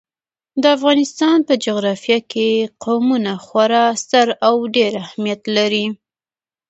د 0.61 0.63
افغانستان 0.77 1.37
په 1.47 1.53
جغرافیه 1.65 2.19
کې 2.31 2.49
قومونه 2.85 3.31
خورا 3.45 3.85
ستر 4.03 4.27
او 4.47 4.55
ډېر 4.75 4.91
اهمیت 5.05 5.41
لري. 5.57 5.85